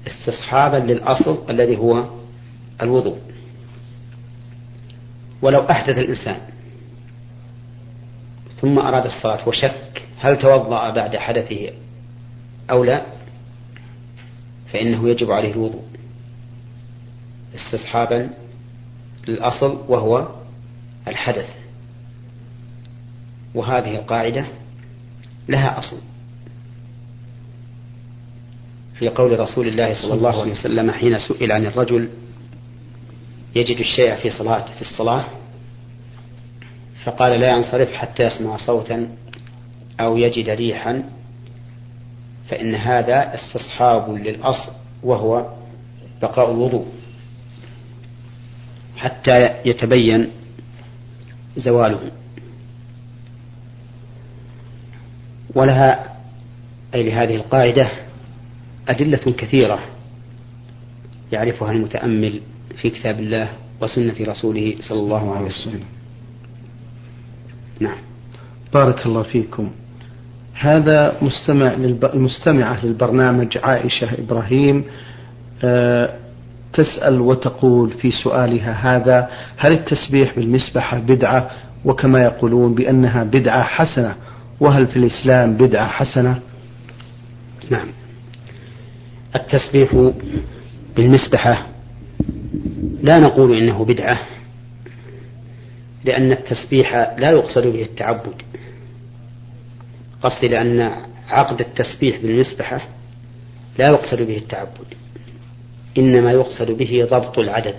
استصحابا 0.08 0.78
للأصل 0.78 1.46
الذي 1.50 1.78
هو 1.78 2.06
الوضوء. 2.82 3.18
ولو 5.42 5.60
أحدث 5.70 5.98
الإنسان 5.98 6.40
ثم 8.62 8.80
أراد 8.80 9.06
الصلاة 9.06 9.48
وشك 9.48 10.04
هل 10.20 10.38
توضأ 10.38 10.90
بعد 10.90 11.18
حدثه 11.18 11.70
أو 12.70 12.84
لا 12.84 13.02
فإنه 14.74 15.10
يجب 15.10 15.32
عليه 15.32 15.52
الوضوء 15.52 15.84
استصحابا 17.56 18.30
للأصل 19.28 19.86
وهو 19.88 20.28
الحدث. 21.08 21.50
وهذه 23.56 23.96
القاعدة 23.96 24.46
لها 25.50 25.80
أصل. 25.80 26.02
في 29.00 29.10
قول 29.10 29.40
رسول 29.40 29.68
الله 29.68 29.94
صلى 29.94 30.14
الله 30.14 30.42
عليه 30.42 30.52
وسلم 30.52 30.92
حين 30.92 31.20
سئل 31.20 31.52
عن 31.52 31.66
الرجل 31.66 32.10
يجد 33.56 33.78
الشيء 33.78 34.16
في 34.16 34.30
صلاة 34.30 34.66
في 34.76 34.82
الصلاة 34.82 35.26
فقال 37.04 37.40
لا 37.40 37.52
ينصرف 37.52 37.94
حتى 37.94 38.24
يسمع 38.24 38.58
صوتا 38.58 39.16
أو 40.00 40.18
يجد 40.18 40.50
ريحا 40.50 41.04
فإن 42.52 42.76
هذا 42.76 43.36
استصحاب 43.36 44.10
للأصل 44.10 44.72
وهو 45.04 45.50
بقاء 46.22 46.52
الوضوء. 46.52 46.88
حتى 48.98 49.50
يتبين 49.66 50.28
زواله. 51.58 52.12
ولها 55.56 56.18
أي 56.96 57.04
لهذه 57.04 57.36
القاعدة 57.36 57.90
أدلة 58.88 59.32
كثيرة 59.38 59.80
يعرفها 61.32 61.72
المتأمل 61.72 62.42
في 62.82 62.90
كتاب 62.90 63.20
الله 63.20 63.50
وسنة 63.82 64.16
رسوله 64.22 64.76
صلى 64.80 65.00
الله 65.00 65.36
عليه 65.36 65.46
وسلم. 65.46 65.84
نعم. 67.80 67.98
بارك 68.74 69.06
الله 69.06 69.24
فيكم. 69.24 69.72
هذا 70.54 71.18
مستمع 71.22 71.74
المستمعة 72.14 72.86
للبرنامج 72.86 73.58
عائشة 73.58 74.10
إبراهيم 74.20 74.84
أه 75.64 76.22
تسأل 76.74 77.22
وتقول 77.22 77.90
في 77.92 78.12
سؤالها 78.12 78.72
هذا 78.72 79.30
هل 79.58 79.72
التسبيح 79.72 80.36
بالمسبحة 80.36 81.00
بدعة؟ 81.00 81.52
وكما 81.86 82.24
يقولون 82.24 82.76
بأنها 82.76 83.24
بدعة 83.24 83.64
حسنة. 83.64 84.16
وهل 84.60 84.88
في 84.88 84.98
الإسلام 84.98 85.54
بدعة 85.54 85.88
حسنة؟ 85.88 86.40
نعم. 87.70 87.88
التسبيح 89.36 90.12
بالمسبحة 90.96 91.66
لا 93.02 93.18
نقول 93.20 93.58
إنه 93.58 93.86
بدعة 93.86 94.20
لأن 96.06 96.32
التسبيح 96.32 97.16
لا 97.18 97.32
يقصد 97.32 97.68
به 97.68 97.82
التعبد. 97.82 98.42
قصدي 100.22 100.48
لأن 100.48 100.92
عقد 101.28 101.60
التسبيح 101.60 102.18
بالمسبحة 102.18 102.82
لا 103.78 103.88
يقصد 103.88 104.22
به 104.22 104.38
التعبد 104.38 104.94
إنما 105.98 106.32
يقصد 106.32 106.72
به 106.72 107.08
ضبط 107.12 107.40
العدد 107.40 107.76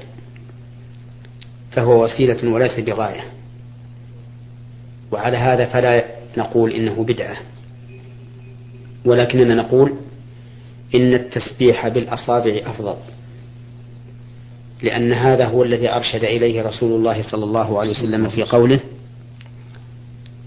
فهو 1.72 2.04
وسيلة 2.04 2.52
وليس 2.52 2.80
بغاية. 2.80 3.24
وعلى 5.12 5.36
هذا 5.36 5.66
فلا 5.66 6.04
نقول 6.36 6.70
إنه 6.70 7.04
بدعة 7.04 7.36
ولكننا 9.04 9.54
نقول 9.54 9.92
إن 10.94 11.14
التسبيح 11.14 11.88
بالأصابع 11.88 12.60
أفضل 12.66 12.96
لأن 14.82 15.12
هذا 15.12 15.44
هو 15.46 15.62
الذي 15.62 15.88
أرشد 15.88 16.24
إليه 16.24 16.62
رسول 16.62 16.92
الله 16.92 17.22
صلى 17.22 17.44
الله 17.44 17.80
عليه 17.80 17.90
وسلم 17.90 18.30
في 18.30 18.42
قوله 18.42 18.80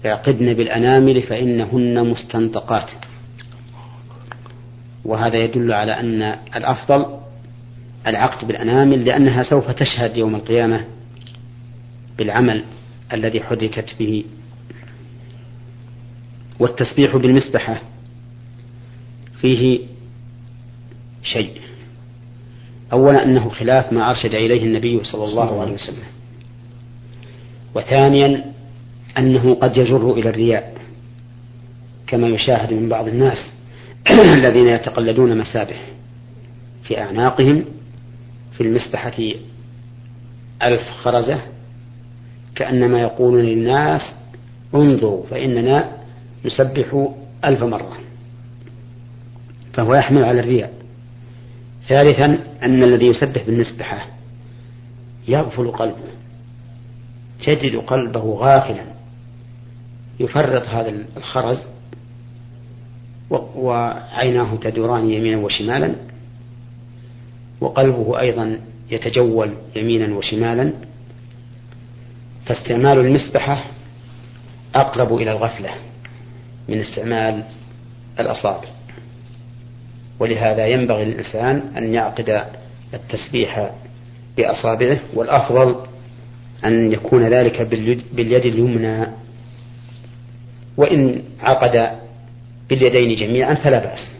اعقدن 0.06 0.54
بالأنامل 0.54 1.22
فإنهن 1.22 2.10
مستنطقات. 2.10 2.90
وهذا 5.04 5.36
يدل 5.36 5.72
على 5.72 5.92
أن 5.92 6.22
الأفضل 6.56 7.06
العقد 8.06 8.46
بالأنامل 8.46 9.04
لأنها 9.04 9.42
سوف 9.42 9.70
تشهد 9.70 10.16
يوم 10.16 10.34
القيامة 10.34 10.84
بالعمل 12.18 12.64
الذي 13.12 13.40
حركت 13.40 13.94
به. 13.98 14.24
والتسبيح 16.58 17.16
بالمسبحة 17.16 17.82
فيه 19.40 19.80
شيء. 21.22 21.52
أولا 22.92 23.24
أنه 23.24 23.48
خلاف 23.48 23.92
ما 23.92 24.10
أرشد 24.10 24.34
إليه 24.34 24.62
النبي 24.62 25.04
صلى 25.04 25.24
الله 25.24 25.60
عليه 25.60 25.72
وسلم. 25.72 26.06
وثانيا 27.74 28.55
أنه 29.18 29.54
قد 29.54 29.76
يجر 29.76 30.12
إلى 30.12 30.30
الرياء 30.30 30.76
كما 32.06 32.28
يشاهد 32.28 32.72
من 32.72 32.88
بعض 32.88 33.08
الناس 33.08 33.38
الذين 34.36 34.66
يتقلدون 34.66 35.38
مسابح 35.38 35.82
في 36.82 37.00
أعناقهم 37.00 37.64
في 38.56 38.62
المسبحة 38.62 39.22
ألف 40.62 40.82
خرزة 41.02 41.40
كأنما 42.54 43.00
يقولون 43.00 43.40
للناس 43.40 44.02
انظروا 44.74 45.26
فإننا 45.26 45.90
نسبح 46.44 47.08
ألف 47.44 47.62
مرة 47.62 47.96
فهو 49.72 49.94
يحمل 49.94 50.24
على 50.24 50.40
الرياء. 50.40 50.72
ثالثا 51.88 52.38
أن 52.62 52.82
الذي 52.82 53.06
يسبح 53.06 53.42
بالمسبحة 53.46 54.06
يغفل 55.28 55.70
قلبه 55.70 56.08
تجد 57.46 57.76
قلبه 57.76 58.20
غافلا. 58.20 58.95
يفرط 60.20 60.68
هذا 60.68 61.04
الخرز 61.16 61.66
وعيناه 63.56 64.56
تدوران 64.56 65.10
يمينا 65.10 65.38
وشمالا 65.38 65.94
وقلبه 67.60 68.20
أيضا 68.20 68.60
يتجول 68.90 69.50
يمينا 69.76 70.16
وشمالا 70.16 70.72
فاستعمال 72.46 72.98
المسبحة 72.98 73.64
أقرب 74.74 75.14
إلى 75.16 75.32
الغفلة 75.32 75.70
من 76.68 76.80
استعمال 76.80 77.44
الأصابع. 78.20 78.68
ولهذا 80.18 80.66
ينبغي 80.66 81.04
للإنسان 81.04 81.62
أن 81.76 81.94
يعقد 81.94 82.44
التسبيح 82.94 83.70
بأصابعه 84.36 84.98
والأفضل 85.14 85.76
أن 86.64 86.92
يكون 86.92 87.22
ذلك 87.22 87.62
باليد 88.12 88.46
اليمنى. 88.46 89.06
وإن 90.76 91.22
عقد 91.40 91.90
باليدين 92.70 93.16
جميعا 93.16 93.54
فلا 93.54 93.78
بأس. 93.78 94.10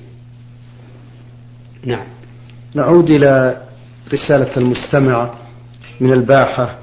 نعم. 1.85 2.07
نعود 2.75 3.11
إلى 3.11 3.63
رسالة 4.13 4.57
المستمع 4.57 5.31
من 6.01 6.13
الباحة 6.13 6.79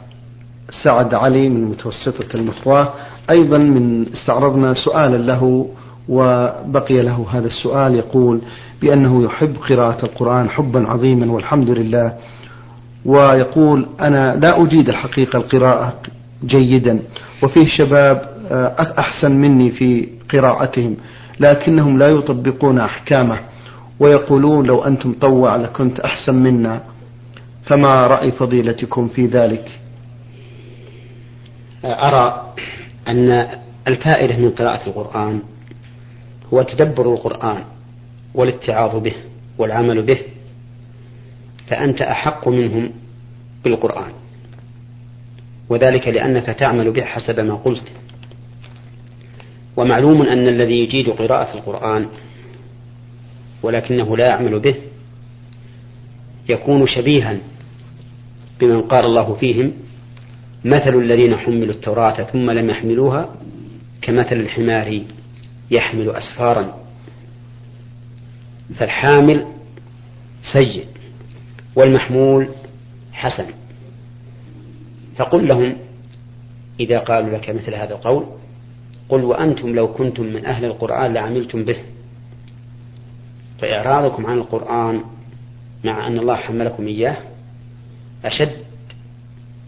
سعد 0.84 1.14
علي 1.14 1.50
من 1.50 1.66
متوسطة 1.66 2.36
المثواه 2.36 2.94
أيضا 3.36 3.58
من 3.58 4.08
استعرضنا 4.14 4.74
سؤالا 4.74 5.18
له 5.18 5.70
وبقي 6.10 7.02
له 7.02 7.26
هذا 7.32 7.48
السؤال 7.48 7.96
يقول 7.96 8.42
بأنه 8.82 9.24
يحب 9.24 9.56
قراءة 9.70 10.06
القرآن 10.06 10.50
حبا 10.50 10.88
عظيما 10.88 11.32
والحمد 11.32 11.70
لله. 11.70 12.14
ويقول 13.06 13.88
أنا 14.00 14.36
لا 14.36 14.64
أجيد 14.64 14.90
الحقيقة 14.90 15.38
القراءة 15.38 15.94
جيدا. 16.44 17.00
وفيه 17.44 17.68
شباب 17.78 18.33
أحسن 19.00 19.32
مني 19.32 19.72
في 19.72 20.08
قراءتهم 20.34 20.98
لكنهم 21.40 22.00
لا 22.00 22.08
يطبقون 22.08 22.80
أحكامه 22.80 23.40
ويقولون 24.00 24.66
لو 24.66 24.84
أنتم 24.84 25.14
طوع 25.22 25.56
لكنت 25.56 26.00
أحسن 26.00 26.36
منا 26.36 26.84
فما 27.64 27.94
رأي 27.94 28.32
فضيلتكم 28.32 29.08
في 29.08 29.26
ذلك؟ 29.26 29.80
أرى 31.86 32.54
أن 33.08 33.48
الفائدة 33.88 34.38
من 34.38 34.50
قراءة 34.50 34.88
القرآن 34.88 35.42
هو 36.54 36.62
تدبر 36.62 37.14
القرآن 37.14 37.64
والاتعاظ 38.36 38.96
به 38.96 39.14
والعمل 39.58 40.02
به 40.02 40.20
فأنت 41.68 42.02
أحق 42.02 42.48
منهم 42.48 42.90
بالقرآن 43.64 44.12
وذلك 45.70 46.08
لأنك 46.08 46.46
تعمل 46.46 46.92
به 46.92 47.02
حسب 47.02 47.40
ما 47.40 47.56
قلت. 47.56 47.94
ومعلوم 49.78 50.22
أن 50.22 50.48
الذي 50.48 50.80
يجيد 50.80 51.10
قراءة 51.10 51.58
القرآن 51.58 52.08
ولكنه 53.64 54.18
لا 54.18 54.28
يعمل 54.28 54.60
به 54.60 54.76
يكون 56.50 56.88
شبيها 56.88 57.38
بمن 58.60 58.82
قال 58.82 59.06
الله 59.06 59.34
فيهم 59.36 59.74
مثل 60.66 60.96
الذين 60.96 61.38
حملوا 61.38 61.74
التوراة 61.74 62.24
ثم 62.24 62.52
لم 62.52 62.70
يحملوها 62.70 63.36
كمثل 64.02 64.36
الحمار 64.36 65.02
يحمل 65.72 66.10
أسفارا 66.10 66.84
فالحامل 68.76 69.46
سيء 70.54 70.86
والمحمول 71.76 72.48
حسن 73.14 73.46
فقل 75.16 75.48
لهم 75.48 75.76
إذا 76.80 77.00
قالوا 77.00 77.38
لك 77.38 77.50
مثل 77.50 77.76
هذا 77.76 77.94
القول 77.94 78.26
قل 79.10 79.24
وأنتم 79.24 79.76
لو 79.76 79.94
كنتم 79.94 80.24
من 80.24 80.46
أهل 80.46 80.66
القرآن 80.66 81.14
لعملتم 81.14 81.66
به. 81.66 81.78
فإعراضكم 83.60 84.26
عن 84.26 84.38
القرآن 84.38 85.04
مع 85.84 86.08
أن 86.08 86.20
الله 86.20 86.36
حملكم 86.36 86.88
إياه 86.88 87.18
أشد 88.26 88.52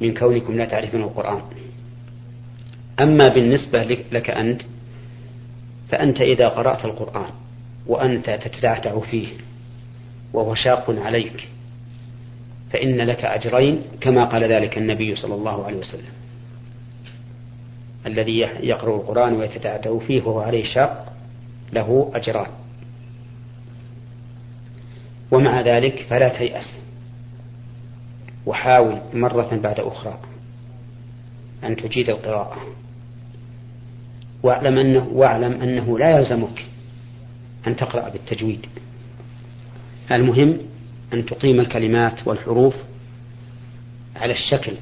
من 0.02 0.14
كونكم 0.14 0.54
لا 0.54 0.66
تعرفون 0.66 1.02
القرآن. 1.02 1.42
أما 3.00 3.28
بالنسبة 3.28 3.84
لك 4.12 4.30
أنت 4.30 4.62
فأنت 5.90 6.22
إذا 6.22 6.48
قرأت 6.48 6.86
القرآن 6.86 7.30
وأنت 7.88 8.30
تتعتع 8.30 9.00
فيه 9.00 9.28
وهو 10.34 10.56
شاق 10.56 10.96
عليك 11.06 11.50
فإن 12.72 12.98
لك 12.98 13.26
أجرين 13.26 13.82
كما 14.02 14.26
قال 14.26 14.44
ذلك 14.44 14.78
النبي 14.78 15.16
صلى 15.16 15.36
الله 15.36 15.66
عليه 15.66 15.78
وسلم. 15.78 16.12
الذي 18.06 18.40
يقرأ 18.40 18.96
القرآن 18.96 19.34
ويتتعتع 19.34 20.00
فيه 20.00 20.22
وهو 20.22 20.40
عليه 20.40 20.74
شاق 20.74 21.14
له 21.74 22.12
أجران. 22.14 22.52
ومع 25.32 25.62
ذلك 25.62 26.06
فلا 26.10 26.38
تيأس. 26.38 26.76
وحاول 28.46 29.02
مرة 29.14 29.60
بعد 29.64 29.80
أخرى 29.80 30.20
أن 31.64 31.76
تجيد 31.76 32.10
القراءة. 32.10 32.58
واعلم 34.44 34.78
أنه, 34.78 35.08
واعلم 35.12 35.62
أنه 35.62 36.00
لا 36.00 36.20
يلزمك 36.20 36.66
أن 37.68 37.76
تقرأ 37.76 38.10
بالتجويد. 38.10 38.66
المهم 40.12 40.58
أن 41.14 41.26
تقيم 41.26 41.60
الكلمات 41.60 42.28
والحروف 42.28 42.76
على 44.16 44.34
الشكل 44.34 44.74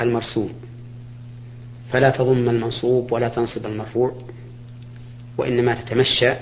المرسوم. 0.00 0.69
فلا 1.92 2.10
تضم 2.10 2.48
المنصوب 2.48 3.12
ولا 3.12 3.28
تنصب 3.28 3.66
المرفوع 3.66 4.14
وإنما 5.38 5.74
تتمشى 5.74 6.34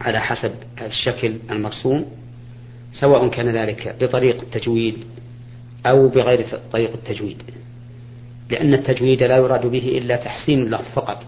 على 0.00 0.20
حسب 0.20 0.52
الشكل 0.80 1.36
المرسوم 1.50 2.06
سواء 2.92 3.28
كان 3.28 3.48
ذلك 3.48 3.96
بطريق 4.00 4.40
التجويد 4.40 5.04
أو 5.86 6.08
بغير 6.08 6.46
طريق 6.72 6.92
التجويد 6.92 7.42
لأن 8.50 8.74
التجويد 8.74 9.22
لا 9.22 9.36
يراد 9.36 9.66
به 9.66 9.98
إلا 9.98 10.16
تحسين 10.16 10.62
اللفظ 10.62 10.88
فقط 10.94 11.24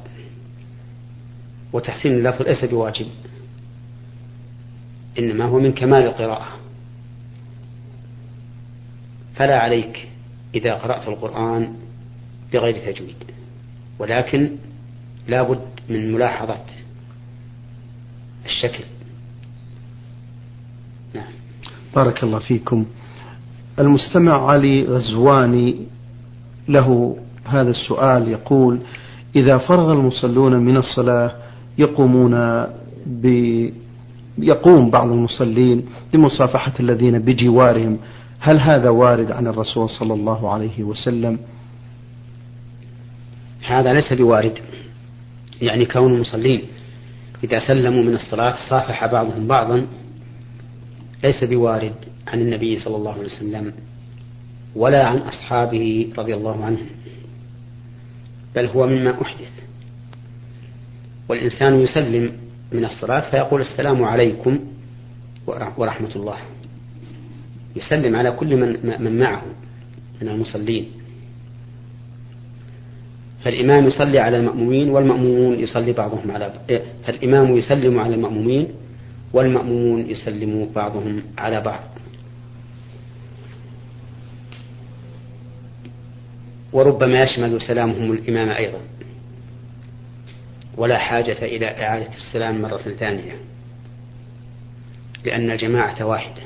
وتحسين 1.73 2.13
اللفظ 2.13 2.43
ليس 2.43 2.65
بواجب 2.65 3.07
إنما 5.19 5.45
هو 5.45 5.59
من 5.59 5.73
كمال 5.73 6.03
القراءة. 6.03 6.47
فلا 9.35 9.59
عليك 9.59 10.09
إذا 10.55 10.75
قرأت 10.75 11.09
القرآن 11.09 11.77
بغير 12.55 12.93
تجويد. 12.93 13.17
ولكن 13.99 14.51
لا 15.29 15.43
بد 15.43 15.61
من 15.91 16.13
ملاحظة 16.13 16.61
الشكل. 18.47 18.85
نعم. 21.15 21.33
بارك 21.97 22.25
الله 22.25 22.39
فيكم. 22.39 22.87
المستمع 23.79 24.51
علي 24.51 24.85
غزواني 24.85 25.87
له 26.69 27.17
هذا 27.45 27.71
السؤال 27.71 28.29
يقول 28.29 28.79
إذا 29.37 29.59
فرغ 29.59 29.93
المصلون 29.93 30.57
من 30.57 30.77
الصلاة 30.77 31.33
يقومون 31.79 32.65
ب 33.07 33.25
يقوم 34.39 34.91
بعض 34.91 35.11
المصلين 35.11 35.87
بمصافحة 36.13 36.73
الذين 36.81 37.19
بجوارهم. 37.19 37.99
هل 38.41 38.61
هذا 38.61 38.89
وارد 38.89 39.33
عن 39.33 39.47
الرسول 39.47 39.91
صلى 39.91 40.15
الله 40.15 40.53
عليه 40.53 40.85
وسلم؟ 40.85 41.39
هذا 43.67 43.93
ليس 43.93 44.13
بوارد 44.13 44.59
يعني 45.63 45.87
كون 45.87 46.15
المصلين 46.15 46.63
إذا 47.45 47.59
سلموا 47.59 48.03
من 48.03 48.15
الصلاة 48.15 48.57
صافح 48.71 49.07
بعضهم 49.07 49.47
بعضا 49.47 49.87
ليس 51.25 51.45
بوارد 51.45 51.95
عن 52.27 52.41
النبي 52.41 52.79
صلى 52.79 52.97
الله 52.97 53.13
عليه 53.13 53.25
وسلم 53.25 53.73
ولا 54.77 55.07
عن 55.07 55.17
أصحابه 55.17 56.09
رضي 56.19 56.35
الله 56.35 56.65
عنهم 56.65 56.87
بل 58.55 58.67
هو 58.67 58.87
مما 58.87 59.23
أحدث. 59.23 59.51
والإنسان 61.29 61.81
يسلم 61.81 62.33
من 62.73 62.85
الصلاة 62.85 63.31
فيقول 63.31 63.61
السلام 63.61 64.05
عليكم 64.05 64.59
ورحمة 65.77 66.11
الله 66.17 66.37
يسلم 67.77 68.17
على 68.17 68.31
كل 68.31 68.57
من, 68.57 69.03
من 69.05 69.19
معه 69.19 69.43
من 70.23 70.29
المصلين. 70.29 70.87
فالإمام 73.45 73.87
يصلي 73.87 74.19
على 74.19 74.37
المأمومين 74.37 74.91
والمأمومون 74.91 75.61
يصلي 75.61 75.93
بعضهم 75.93 76.31
على 76.31 76.53
فالإمام 77.07 77.57
يسلم 77.57 77.99
على 77.99 78.15
المأمومين 78.15 78.69
والمأمومون 79.33 80.11
يسلم 80.11 80.71
بعضهم 80.75 81.23
على 81.39 81.61
بعض. 81.61 81.81
وربما 86.73 87.23
يشمل 87.23 87.63
سلامهم 87.63 88.13
الإمام 88.13 88.49
أيضا. 88.49 88.81
ولا 90.77 90.99
حاجة 90.99 91.45
إلى 91.45 91.67
إعادة 91.67 92.15
السلام 92.15 92.63
مرة 92.63 92.77
ثانية 92.77 93.33
لأن 95.25 95.51
الجماعة 95.51 96.05
واحدة. 96.07 96.43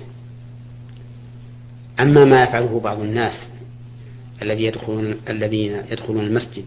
أما 2.01 2.25
ما 2.25 2.43
يفعله 2.43 2.81
بعض 2.81 3.01
الناس 3.01 3.49
الذي 4.43 4.65
يدخلون 4.65 5.17
الذين 5.29 5.83
يدخلون 5.91 6.25
المسجد 6.25 6.65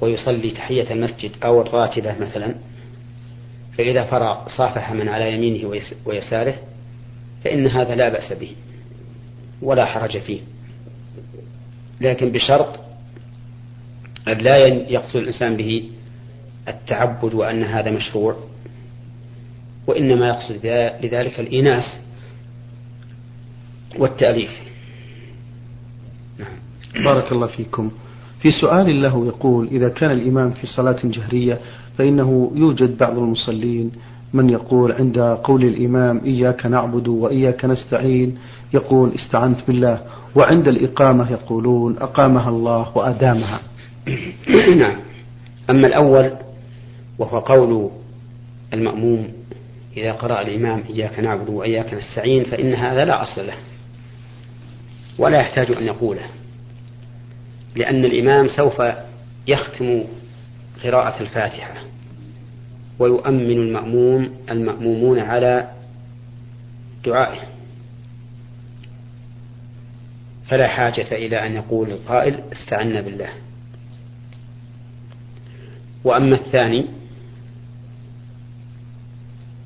ويصلي 0.00 0.50
تحية 0.50 0.92
المسجد 0.92 1.30
أو 1.44 1.62
الراتبة 1.62 2.18
مثلا 2.18 2.54
فإذا 3.78 4.04
فرغ 4.04 4.48
صافح 4.48 4.92
من 4.92 5.08
على 5.08 5.34
يمينه 5.34 5.80
ويساره 6.04 6.54
فإن 7.44 7.66
هذا 7.66 7.94
لا 7.94 8.08
بأس 8.08 8.32
به 8.32 8.50
ولا 9.62 9.84
حرج 9.84 10.18
فيه. 10.18 10.40
لكن 12.00 12.32
بشرط 12.32 12.80
أن 14.28 14.38
لا 14.38 14.56
يقصد 14.66 15.16
الإنسان 15.16 15.56
به 15.56 15.90
التعبد 16.68 17.34
وأن 17.34 17.64
هذا 17.64 17.90
مشروع 17.90 18.36
وإنما 19.86 20.28
يقصد 20.28 20.66
لذلك 21.02 21.40
الإناس 21.40 21.84
والتأليف. 23.98 24.50
نعم. 26.38 27.04
بارك 27.04 27.32
الله 27.32 27.46
فيكم. 27.46 27.90
في 28.40 28.50
سؤال 28.50 29.02
له 29.02 29.26
يقول 29.26 29.66
إذا 29.66 29.88
كان 29.88 30.10
الإمام 30.10 30.50
في 30.50 30.66
صلاة 30.66 30.96
جهرية 31.04 31.58
فإنه 31.98 32.52
يوجد 32.54 32.98
بعض 32.98 33.18
المصلين. 33.18 33.92
من 34.34 34.50
يقول 34.50 34.92
عند 34.92 35.18
قول 35.18 35.64
الإمام 35.64 36.20
إياك 36.24 36.66
نعبد 36.66 37.08
وإياك 37.08 37.64
نستعين 37.64 38.38
يقول 38.74 39.12
استعنت 39.14 39.58
بالله. 39.66 40.00
وعند 40.34 40.68
الإقامة 40.68 41.32
يقولون 41.32 41.96
أقامها 41.98 42.50
الله 42.50 42.98
وأدامها. 42.98 43.60
نعم. 44.80 44.96
أما 45.70 45.86
الأول 45.86 46.30
وهو 47.18 47.38
قول 47.38 47.90
المأموم 48.72 49.28
إذا 49.96 50.12
قرأ 50.12 50.40
الإمام 50.40 50.82
إياك 50.90 51.20
نعبد 51.20 51.48
وإياك 51.48 51.94
نستعين 51.94 52.44
فإن 52.44 52.74
هذا 52.74 53.04
لا 53.04 53.22
أصل 53.22 53.46
له 53.46 53.54
ولا 55.18 55.38
يحتاج 55.38 55.70
أن 55.70 55.82
يقوله. 55.82 56.26
لأن 57.76 58.04
الإمام 58.04 58.48
سوف 58.48 58.82
يختم 59.46 60.04
قراءة 60.84 61.22
الفاتحة 61.22 61.74
ويؤمن 62.98 63.50
المأموم 63.50 64.30
المأمومون 64.50 65.18
على 65.18 65.70
دعائه. 67.04 67.40
فلا 70.46 70.68
حاجة 70.68 71.12
إلى 71.12 71.46
أن 71.46 71.52
يقول 71.52 71.90
القائل 71.90 72.40
استعنا 72.52 73.00
بالله. 73.00 73.30
وأما 76.04 76.36
الثاني 76.36 76.86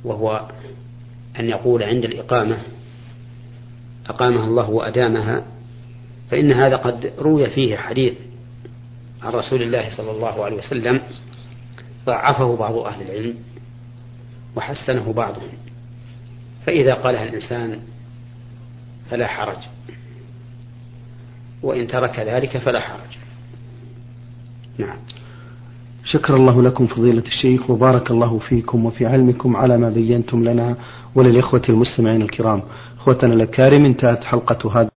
وهو 0.05 0.51
أن 1.41 1.49
يقول 1.49 1.83
عند 1.83 2.05
الإقامة 2.05 2.59
أقامها 4.07 4.45
الله 4.45 4.71
وأدامها 4.71 5.43
فإن 6.31 6.53
هذا 6.53 6.77
قد 6.77 7.13
روي 7.19 7.51
فيه 7.51 7.77
حديث 7.77 8.13
عن 9.23 9.33
رسول 9.33 9.63
الله 9.63 9.91
صلى 9.97 10.11
الله 10.11 10.45
عليه 10.45 10.57
وسلم 10.57 11.01
ضعفه 12.07 12.57
بعض 12.57 12.77
أهل 12.77 13.03
العلم 13.03 13.35
وحسنه 14.57 15.13
بعضهم. 15.13 15.49
فإذا 16.67 16.95
قالها 16.95 17.25
الإنسان 17.25 17.81
فلا 19.11 19.27
حرج 19.27 19.59
وإن 21.63 21.87
ترك 21.87 22.19
ذلك 22.19 22.57
فلا 22.57 22.81
حرج. 22.81 23.19
نعم. 24.79 24.99
شكر 26.05 26.37
الله 26.37 26.63
لكم 26.63 26.87
فضيلة 26.87 27.25
الشيخ 27.27 27.71
وبارك 27.71 28.11
الله 28.11 28.39
فيكم 28.39 28.87
وفي 28.87 29.07
علمكم 29.07 29.57
على 29.57 29.79
ما 29.79 29.91
بينتم 29.91 30.45
لنا 30.45 30.77
وللإخوة 31.15 31.63
المستمعين 31.69 32.23
الكرام. 32.23 32.63
إخوتنا 32.99 33.35
الأكارم 33.35 33.85
انتهت 33.85 34.25
حلقة 34.25 34.81
هذا 34.81 34.90